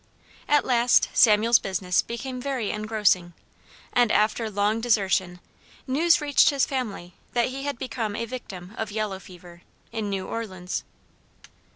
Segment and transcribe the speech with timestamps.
[0.47, 3.33] At last Samuel's business became very engrossing,
[3.93, 5.39] and after long desertion,
[5.85, 9.61] news reached his family that he had become a victim of yellow fever,
[9.91, 10.83] in New Orleans.